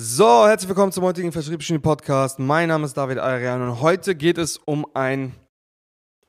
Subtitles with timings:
[0.00, 2.38] So, herzlich willkommen zum heutigen Vertriebsgenie Podcast.
[2.38, 5.34] Mein Name ist David Arian und heute geht es um ein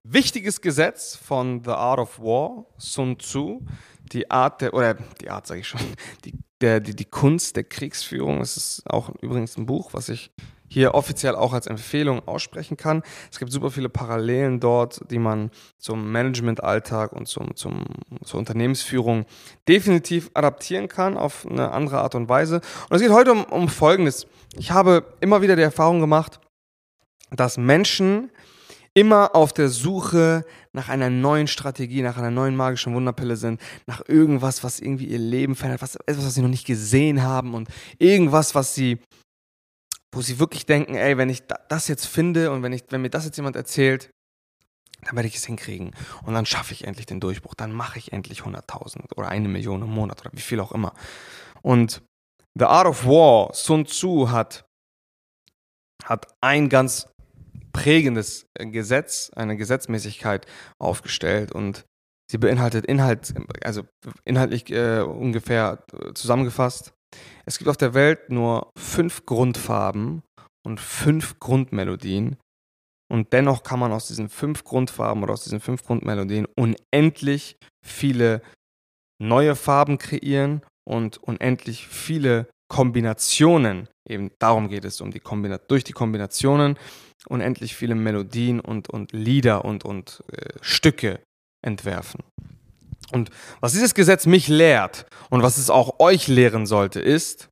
[0.04, 3.64] wichtiges Gesetz von The Art of War, Sun Tzu,
[4.12, 5.82] die Art der, oder die Art sage ich schon,
[6.26, 8.42] die, der, die, die Kunst der Kriegsführung.
[8.42, 10.32] Es ist auch übrigens ein Buch, was ich
[10.70, 13.04] hier offiziell auch als Empfehlung aussprechen kann.
[13.32, 17.86] Es gibt super viele Parallelen dort, die man zum Managementalltag und zum, zum,
[18.24, 19.26] zur Unternehmensführung
[19.68, 22.62] definitiv adaptieren kann auf eine andere Art und Weise.
[22.90, 24.28] Und es geht heute um, um Folgendes.
[24.58, 26.40] Ich habe immer wieder die Erfahrung gemacht,
[27.32, 28.32] dass Menschen
[28.94, 34.02] immer auf der Suche nach einer neuen Strategie, nach einer neuen magischen Wunderpille sind, nach
[34.08, 37.70] irgendwas, was irgendwie ihr Leben verändert, was, etwas, was sie noch nicht gesehen haben und
[37.98, 39.00] irgendwas, was sie
[40.14, 43.10] wo sie wirklich denken, ey, wenn ich das jetzt finde und wenn, ich, wenn mir
[43.10, 44.10] das jetzt jemand erzählt,
[45.02, 45.92] dann werde ich es hinkriegen.
[46.26, 47.54] Und dann schaffe ich endlich den Durchbruch.
[47.54, 50.94] Dann mache ich endlich 100.000 oder eine Million im Monat oder wie viel auch immer.
[51.62, 52.02] Und
[52.58, 54.66] The Art of War, Sun Tzu hat,
[56.04, 57.08] hat ein ganz
[57.72, 60.46] prägendes Gesetz, eine Gesetzmäßigkeit
[60.82, 61.86] aufgestellt und
[62.30, 63.84] sie beinhaltet Inhalt, also
[64.26, 66.94] inhaltlich äh, ungefähr zusammengefasst
[67.46, 70.24] es gibt auf der Welt nur fünf Grundfarben
[70.66, 72.38] und fünf Grundmelodien.
[73.12, 78.42] Und dennoch kann man aus diesen fünf Grundfarben oder aus diesen fünf Grundmelodien unendlich viele
[79.20, 85.84] neue Farben kreieren und unendlich viele Kombinationen, eben darum geht es, um die Kombinat durch
[85.84, 86.78] die Kombinationen
[87.28, 91.20] unendlich viele Melodien und, und Lieder und, und äh, Stücke
[91.66, 92.22] entwerfen.
[93.12, 93.30] Und
[93.60, 97.50] was dieses Gesetz mich lehrt und was es auch euch lehren sollte, ist,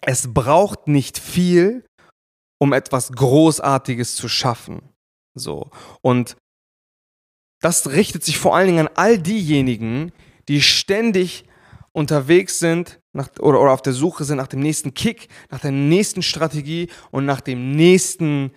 [0.00, 1.84] es braucht nicht viel,
[2.60, 4.82] um etwas Großartiges zu schaffen.
[5.34, 5.70] So.
[6.00, 6.36] Und
[7.60, 10.12] das richtet sich vor allen Dingen an all diejenigen,
[10.48, 11.44] die ständig
[11.92, 15.72] unterwegs sind nach, oder, oder auf der Suche sind nach dem nächsten Kick, nach der
[15.72, 18.52] nächsten Strategie und nach dem nächsten,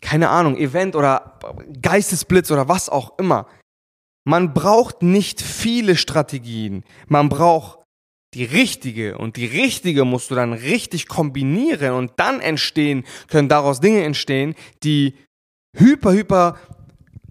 [0.00, 1.38] keine Ahnung, Event oder
[1.80, 3.46] Geistesblitz oder was auch immer.
[4.24, 6.84] Man braucht nicht viele Strategien.
[7.08, 7.78] Man braucht
[8.34, 13.80] die richtige und die richtige musst du dann richtig kombinieren und dann entstehen, können daraus
[13.80, 15.14] Dinge entstehen, die
[15.76, 16.56] hyper, hyper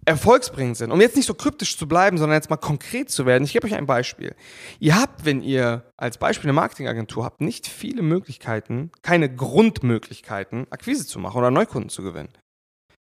[0.06, 0.92] erfolgsbringend sind.
[0.92, 3.44] Um jetzt nicht so kryptisch zu bleiben, sondern jetzt mal konkret zu werden.
[3.44, 4.36] Ich gebe euch ein Beispiel.
[4.80, 11.06] Ihr habt, wenn ihr als Beispiel eine Marketingagentur habt, nicht viele Möglichkeiten, keine Grundmöglichkeiten, Akquise
[11.06, 12.30] zu machen oder Neukunden zu gewinnen.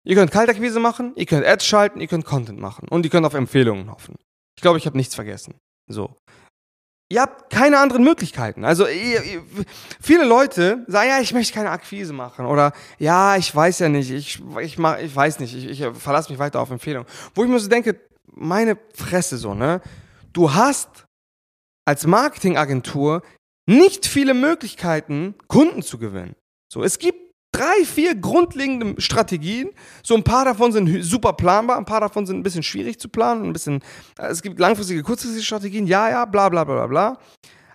[0.06, 3.25] Ihr könnt Kaltakquise machen, ihr könnt Ads schalten, ihr könnt Content machen und ihr könnt
[3.25, 4.16] auf Empfehlungen hoffen.
[4.58, 5.56] Ich glaube, ich habe nichts vergessen.
[5.88, 6.18] So.
[7.09, 8.66] Ihr habt keine anderen Möglichkeiten.
[8.66, 9.44] Also ihr, ihr,
[10.02, 14.09] viele Leute sagen, ja, ich möchte keine Akquise machen oder ja, ich weiß ja nicht,
[14.09, 17.08] ich, ich, mach, ich weiß nicht, ich, ich verlasse mich weiter auf Empfehlungen.
[17.35, 19.81] Wo ich mir so denke, meine Fresse so, ne?
[20.34, 21.06] Du hast
[21.85, 23.22] als Marketingagentur
[23.68, 26.35] nicht viele Möglichkeiten, Kunden zu gewinnen.
[26.72, 27.22] So, es gibt
[27.53, 29.69] drei, vier grundlegende Strategien.
[30.03, 33.08] So ein paar davon sind super planbar, ein paar davon sind ein bisschen schwierig zu
[33.08, 33.81] planen, ein bisschen,
[34.19, 37.18] äh, es gibt langfristige, kurzfristige Strategien, ja, ja, bla, bla, bla, bla, bla.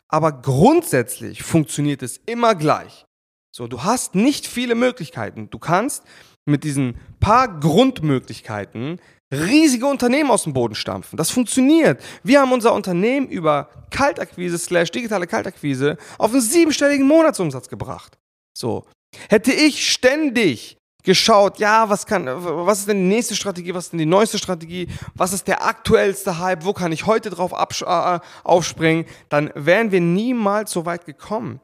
[0.08, 3.06] Aber grundsätzlich funktioniert es immer gleich.
[3.54, 5.50] So, du hast nicht viele Möglichkeiten.
[5.50, 6.04] Du kannst
[6.46, 9.00] mit diesen paar Grundmöglichkeiten
[9.32, 11.16] riesige Unternehmen aus dem Boden stampfen.
[11.16, 12.02] Das funktioniert.
[12.22, 18.18] Wir haben unser Unternehmen über Kaltakquise slash digitale Kaltakquise auf einen siebenstelligen Monatsumsatz gebracht.
[18.56, 18.86] So.
[19.28, 23.92] Hätte ich ständig geschaut, ja, was kann, was ist denn die nächste Strategie, was ist
[23.92, 28.18] denn die neueste Strategie, was ist der aktuellste Hype, wo kann ich heute drauf äh,
[28.44, 31.60] aufspringen, dann wären wir niemals so weit gekommen.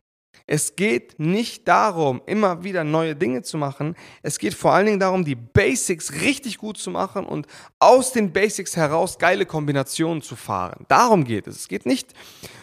[0.47, 3.97] Es geht nicht darum, immer wieder neue Dinge zu machen.
[4.23, 7.47] Es geht vor allen Dingen darum, die Basics richtig gut zu machen und
[7.79, 10.85] aus den Basics heraus geile Kombinationen zu fahren.
[10.89, 11.57] Darum geht es.
[11.57, 12.13] Es geht nicht,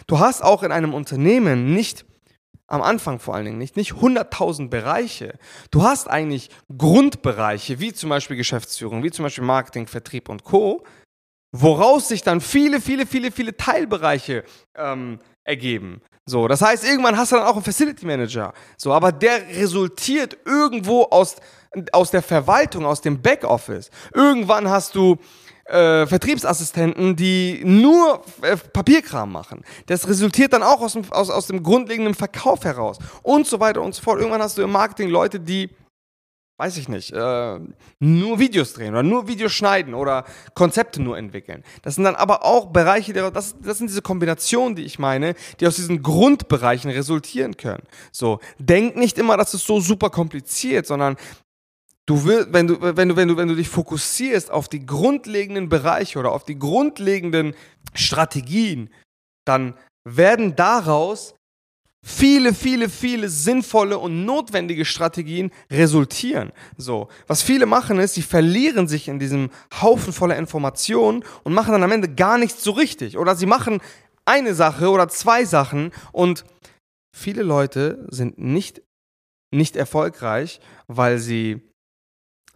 [0.05, 2.05] du hast auch in einem Unternehmen nicht
[2.71, 5.37] am Anfang vor allen Dingen nicht, nicht 100.000 Bereiche.
[5.71, 10.83] Du hast eigentlich Grundbereiche, wie zum Beispiel Geschäftsführung, wie zum Beispiel Marketing, Vertrieb und Co.,
[11.51, 14.45] woraus sich dann viele, viele, viele, viele Teilbereiche
[14.77, 16.01] ähm, ergeben.
[16.25, 18.53] So, das heißt, irgendwann hast du dann auch einen Facility Manager.
[18.77, 21.35] So, aber der resultiert irgendwo aus,
[21.91, 23.89] aus der Verwaltung, aus dem Backoffice.
[24.13, 25.17] Irgendwann hast du
[25.71, 29.63] äh, Vertriebsassistenten, die nur äh, Papierkram machen.
[29.85, 33.81] Das resultiert dann auch aus dem, aus, aus dem grundlegenden Verkauf heraus und so weiter
[33.81, 34.19] und so fort.
[34.19, 35.69] Irgendwann hast du im Marketing Leute, die
[36.61, 37.59] weiß ich nicht, äh,
[37.99, 41.63] nur Videos drehen oder nur Videos schneiden oder Konzepte nur entwickeln.
[41.81, 45.65] Das sind dann aber auch Bereiche, das, das sind diese Kombinationen, die ich meine, die
[45.65, 47.81] aus diesen Grundbereichen resultieren können.
[48.11, 51.17] So, denk nicht immer, das ist so super kompliziert, sondern
[52.11, 55.69] Du willst, wenn du, wenn du, wenn du, wenn du dich fokussierst auf die grundlegenden
[55.69, 57.55] Bereiche oder auf die grundlegenden
[57.93, 58.89] Strategien,
[59.45, 61.35] dann werden daraus
[62.05, 66.51] viele, viele, viele sinnvolle und notwendige Strategien resultieren.
[66.75, 69.49] So, was viele machen ist, sie verlieren sich in diesem
[69.81, 73.17] Haufen voller Informationen und machen dann am Ende gar nichts so richtig.
[73.17, 73.79] Oder sie machen
[74.25, 76.43] eine Sache oder zwei Sachen und
[77.15, 78.81] viele Leute sind nicht,
[79.55, 81.70] nicht erfolgreich, weil sie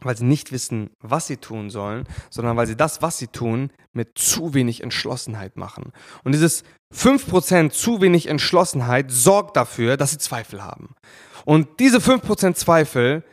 [0.05, 3.71] weil sie nicht wissen, was sie tun sollen, sondern weil sie das, was sie tun,
[3.93, 5.91] mit zu wenig Entschlossenheit machen.
[6.23, 6.63] Und dieses
[6.95, 10.95] 5% zu wenig Entschlossenheit sorgt dafür, dass sie Zweifel haben.
[11.43, 13.23] Und diese 5% Zweifel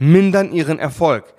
[0.00, 1.34] mindern ihren Erfolg.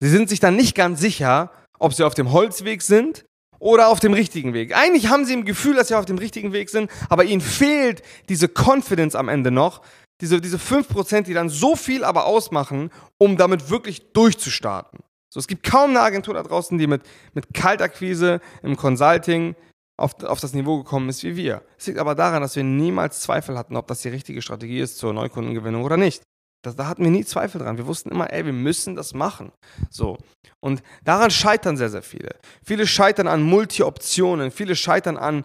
[0.00, 3.24] Sie sind sich dann nicht ganz sicher, ob sie auf dem Holzweg sind
[3.58, 4.76] oder auf dem richtigen Weg.
[4.76, 8.02] Eigentlich haben sie im Gefühl, dass sie auf dem richtigen Weg sind, aber ihnen fehlt
[8.28, 9.82] diese Confidence am Ende noch,
[10.20, 15.00] diese, diese 5%, die dann so viel aber ausmachen, um damit wirklich durchzustarten.
[15.30, 17.02] So, es gibt kaum eine Agentur da draußen, die mit,
[17.34, 19.54] mit Kaltakquise im Consulting
[19.98, 21.62] auf, auf das Niveau gekommen ist wie wir.
[21.76, 24.96] Es liegt aber daran, dass wir niemals Zweifel hatten, ob das die richtige Strategie ist
[24.98, 26.22] zur Neukundengewinnung oder nicht.
[26.62, 27.76] Das, da hatten wir nie Zweifel dran.
[27.76, 29.52] Wir wussten immer, ey, wir müssen das machen.
[29.90, 30.18] So.
[30.60, 32.34] Und daran scheitern sehr, sehr viele.
[32.64, 34.50] Viele scheitern an Multi-Optionen.
[34.50, 35.44] Viele scheitern an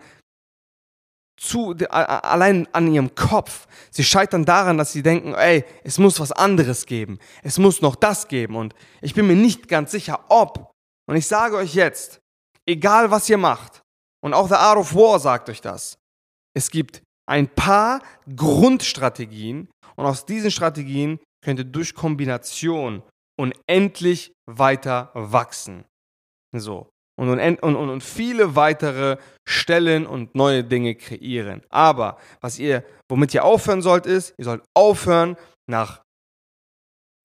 [1.38, 3.68] zu, allein an ihrem Kopf.
[3.92, 7.20] Sie scheitern daran, dass sie denken, ey, es muss was anderes geben.
[7.42, 8.56] Es muss noch das geben.
[8.56, 10.72] Und ich bin mir nicht ganz sicher, ob.
[11.08, 12.20] Und ich sage euch jetzt,
[12.66, 13.82] egal was ihr macht,
[14.24, 15.98] und auch The Art of War sagt euch das,
[16.56, 18.02] es gibt ein paar
[18.36, 23.04] Grundstrategien und aus diesen Strategien könnt ihr durch Kombination
[23.38, 25.84] unendlich weiter wachsen.
[26.56, 26.88] So
[27.30, 29.18] und, und, und, und viele weitere
[29.48, 31.62] Stellen und neue Dinge kreieren.
[31.70, 35.36] Aber was ihr, womit ihr aufhören sollt, ist, ihr sollt aufhören,
[35.68, 36.04] nach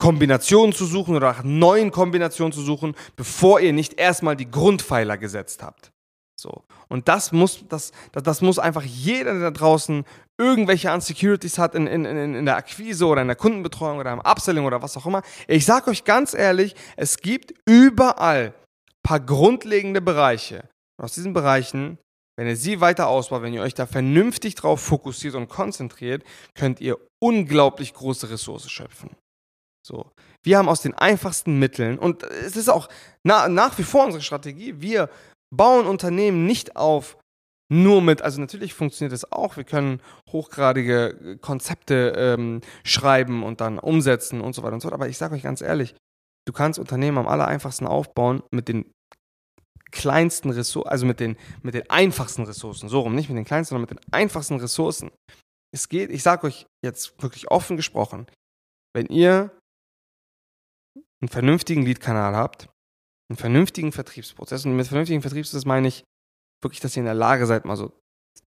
[0.01, 5.19] Kombinationen zu suchen oder nach neuen Kombinationen zu suchen, bevor ihr nicht erstmal die Grundpfeiler
[5.19, 5.91] gesetzt habt.
[6.41, 6.63] So.
[6.89, 10.05] Und das muss, das, das, das muss einfach jeder, der da draußen
[10.39, 14.21] irgendwelche Unsecurities hat in, in, in, in der Akquise oder in der Kundenbetreuung oder im
[14.21, 15.23] Upselling oder was auch immer.
[15.49, 18.55] Ich sage euch ganz ehrlich, es gibt überall
[19.09, 20.69] paar grundlegende Bereiche.
[20.99, 21.97] Und aus diesen Bereichen,
[22.37, 26.25] wenn ihr sie weiter ausbaut, wenn ihr euch da vernünftig drauf fokussiert und konzentriert,
[26.55, 29.17] könnt ihr unglaublich große Ressourcen schöpfen.
[29.83, 30.13] So.
[30.45, 32.91] Wir haben aus den einfachsten Mitteln, und es ist auch
[33.25, 35.09] na, nach wie vor unsere Strategie, wir
[35.51, 37.17] bauen Unternehmen nicht auf
[37.73, 43.79] nur mit, also natürlich funktioniert es auch, wir können hochgradige Konzepte ähm, schreiben und dann
[43.79, 45.95] umsetzen und so weiter und so fort, aber ich sage euch ganz ehrlich,
[46.47, 48.91] du kannst Unternehmen am aller einfachsten aufbauen mit den
[49.91, 53.75] kleinsten Ressourcen, also mit den, mit den einfachsten Ressourcen, so rum, nicht mit den kleinsten,
[53.75, 55.11] sondern mit den einfachsten Ressourcen.
[55.75, 58.27] Es geht, ich sage euch jetzt wirklich offen gesprochen,
[58.95, 59.51] wenn ihr
[61.21, 62.69] einen vernünftigen Lead-Kanal habt,
[63.31, 66.05] einen vernünftigen Vertriebsprozess, und mit vernünftigen Vertriebsprozess meine ich
[66.63, 67.93] wirklich, dass ihr in der Lage seid, mal so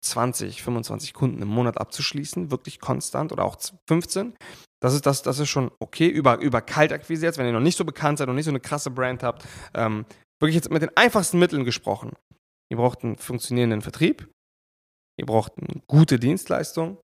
[0.02, 4.36] 20, 25 Kunden im Monat abzuschließen, wirklich konstant oder auch 15.
[4.82, 7.78] Das ist, das, das ist schon okay über, über Kaltakquise jetzt, wenn ihr noch nicht
[7.78, 10.06] so bekannt seid und nicht so eine krasse Brand habt, ähm,
[10.40, 12.14] wirklich jetzt mit den einfachsten Mitteln gesprochen.
[12.72, 14.30] Ihr braucht einen funktionierenden Vertrieb,
[15.20, 17.00] ihr braucht eine gute Dienstleistung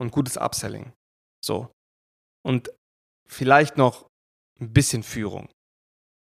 [0.00, 0.92] und gutes Upselling.
[1.44, 1.72] So.
[2.44, 2.70] Und
[3.28, 4.06] vielleicht noch
[4.60, 5.48] ein bisschen Führung.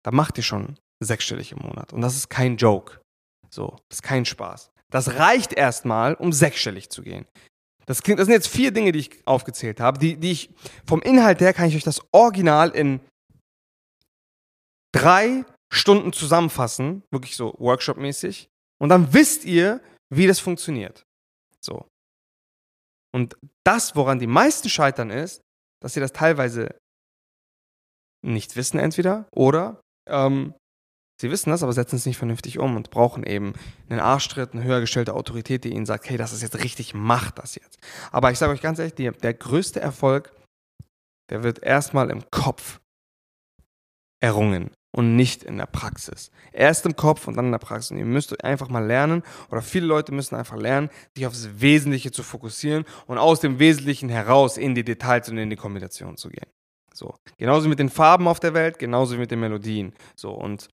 [0.03, 1.93] Da macht ihr schon sechsstellig im Monat.
[1.93, 3.01] Und das ist kein Joke.
[3.49, 4.71] So, das ist kein Spaß.
[4.91, 7.25] Das reicht erstmal, um sechsstellig zu gehen.
[7.85, 10.49] Das, klingt, das sind jetzt vier Dinge, die ich aufgezählt habe, die, die ich
[10.85, 12.99] vom Inhalt her kann ich euch das Original in
[14.93, 18.49] drei Stunden zusammenfassen, wirklich so Workshop-mäßig.
[18.79, 21.03] Und dann wisst ihr, wie das funktioniert.
[21.61, 21.87] So.
[23.13, 25.41] Und das, woran die meisten scheitern, ist,
[25.81, 26.75] dass sie das teilweise
[28.23, 30.53] nicht wissen, entweder, oder ähm,
[31.19, 33.53] sie wissen das, aber setzen es nicht vernünftig um und brauchen eben
[33.89, 37.39] einen Arschtritt, eine höher gestellte Autorität, die ihnen sagt, hey, das ist jetzt richtig, macht
[37.39, 37.79] das jetzt.
[38.11, 40.33] Aber ich sage euch ganz ehrlich, die, der größte Erfolg,
[41.29, 42.81] der wird erstmal im Kopf
[44.19, 46.31] errungen und nicht in der Praxis.
[46.51, 47.91] Erst im Kopf und dann in der Praxis.
[47.91, 52.11] Und ihr müsst einfach mal lernen, oder viele Leute müssen einfach lernen, sich aufs Wesentliche
[52.11, 56.29] zu fokussieren und aus dem Wesentlichen heraus in die Details und in die Kombination zu
[56.29, 56.49] gehen.
[56.93, 57.15] So.
[57.37, 59.93] Genauso mit den Farben auf der Welt, genauso wie mit den Melodien.
[60.15, 60.31] So.
[60.31, 60.67] Und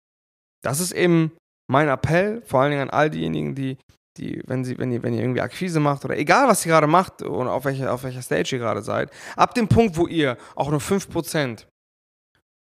[0.63, 1.33] das ist eben
[1.71, 3.79] mein Appell, vor allen Dingen an all diejenigen, die,
[4.17, 6.89] die, wenn, sie, wenn, ihr, wenn ihr irgendwie Akquise macht oder egal, was ihr gerade
[6.89, 10.37] macht oder auf welcher, auf welcher Stage ihr gerade seid, ab dem Punkt, wo ihr
[10.57, 11.67] auch nur 5%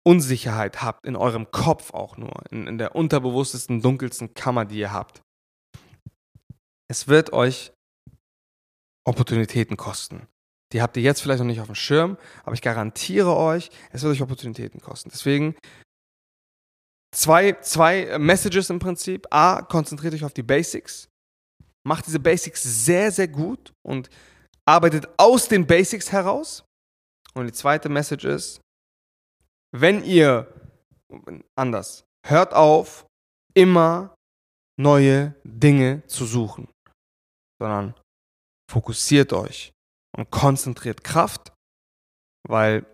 [0.10, 4.92] Unsicherheit habt, in eurem Kopf auch nur, in, in der unterbewusstesten, dunkelsten Kammer, die ihr
[4.92, 5.22] habt,
[6.90, 7.72] es wird euch
[9.08, 10.28] Opportunitäten kosten.
[10.74, 14.02] Die habt ihr jetzt vielleicht noch nicht auf dem Schirm, aber ich garantiere euch, es
[14.02, 15.12] wird euch Opportunitäten kosten.
[15.12, 15.56] Deswegen
[17.16, 19.28] zwei, zwei Messages im Prinzip.
[19.30, 21.08] A, konzentriert euch auf die Basics.
[21.88, 24.10] Macht diese Basics sehr, sehr gut und
[24.68, 26.66] arbeitet aus den Basics heraus.
[27.36, 28.60] Und die zweite Message ist,
[29.72, 30.48] wenn ihr,
[31.56, 33.06] anders, hört auf,
[33.54, 34.16] immer
[34.80, 36.70] neue Dinge zu suchen,
[37.62, 37.94] sondern
[38.70, 39.72] fokussiert euch
[40.16, 41.52] und konzentriert Kraft,
[42.48, 42.86] weil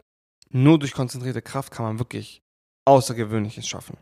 [0.50, 2.42] nur durch konzentrierte Kraft kann man wirklich
[2.88, 3.98] Außergewöhnliches schaffen.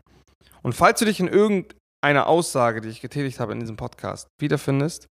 [0.62, 5.06] Und falls du dich in irgendeiner Aussage, die ich getätigt habe in diesem Podcast, wiederfindest,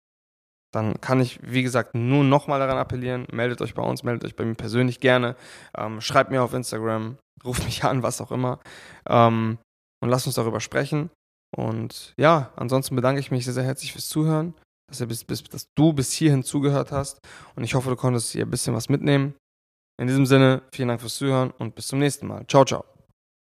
[0.72, 4.36] dann kann ich, wie gesagt, nur nochmal daran appellieren, meldet euch bei uns, meldet euch
[4.36, 5.36] bei mir persönlich gerne,
[5.76, 8.60] ähm, schreibt mir auf Instagram, ruft mich an, was auch immer,
[9.08, 9.58] ähm,
[10.02, 11.10] und lasst uns darüber sprechen.
[11.54, 14.54] Und ja, ansonsten bedanke ich mich sehr, sehr herzlich fürs Zuhören,
[14.88, 17.18] dass, ihr bis, bis, dass du bis hierhin zugehört hast.
[17.56, 19.34] Und ich hoffe, du konntest hier ein bisschen was mitnehmen.
[20.00, 22.46] In diesem Sinne, vielen Dank fürs Zuhören und bis zum nächsten Mal.
[22.46, 22.91] Ciao, ciao.